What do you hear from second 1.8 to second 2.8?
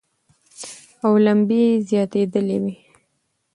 زیاتېدلې وې.